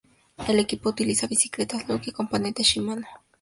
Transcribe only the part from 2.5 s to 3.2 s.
Shimano.